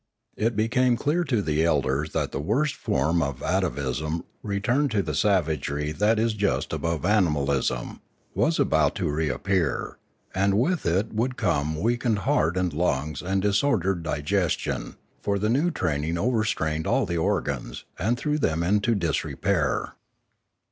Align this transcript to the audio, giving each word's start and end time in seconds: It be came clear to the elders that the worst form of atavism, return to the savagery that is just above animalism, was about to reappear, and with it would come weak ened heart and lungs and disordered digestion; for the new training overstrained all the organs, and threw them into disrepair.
It 0.35 0.55
be 0.55 0.67
came 0.67 0.97
clear 0.97 1.23
to 1.25 1.43
the 1.43 1.63
elders 1.63 2.11
that 2.13 2.31
the 2.31 2.39
worst 2.41 2.73
form 2.73 3.21
of 3.21 3.43
atavism, 3.43 4.23
return 4.41 4.89
to 4.89 5.03
the 5.03 5.13
savagery 5.13 5.91
that 5.91 6.17
is 6.17 6.33
just 6.33 6.73
above 6.73 7.05
animalism, 7.05 8.01
was 8.33 8.57
about 8.57 8.95
to 8.95 9.11
reappear, 9.11 9.99
and 10.33 10.55
with 10.57 10.87
it 10.87 11.13
would 11.13 11.37
come 11.37 11.79
weak 11.79 12.03
ened 12.03 12.17
heart 12.25 12.57
and 12.57 12.73
lungs 12.73 13.21
and 13.21 13.43
disordered 13.43 14.01
digestion; 14.01 14.95
for 15.21 15.37
the 15.37 15.49
new 15.49 15.69
training 15.69 16.17
overstrained 16.17 16.87
all 16.87 17.05
the 17.05 17.17
organs, 17.19 17.83
and 17.99 18.17
threw 18.17 18.39
them 18.39 18.63
into 18.63 18.95
disrepair. 18.95 19.93